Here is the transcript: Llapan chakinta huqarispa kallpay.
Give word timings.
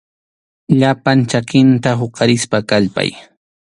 Llapan 0.79 1.19
chakinta 1.31 1.91
huqarispa 1.99 2.57
kallpay. 2.69 3.09